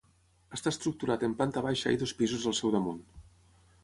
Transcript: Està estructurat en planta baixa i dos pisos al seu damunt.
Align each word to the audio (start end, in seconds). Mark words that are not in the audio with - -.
Està 0.57 0.71
estructurat 0.75 1.25
en 1.27 1.35
planta 1.41 1.63
baixa 1.65 1.93
i 1.97 1.99
dos 2.05 2.13
pisos 2.21 2.47
al 2.53 2.57
seu 2.61 2.73
damunt. 2.77 3.05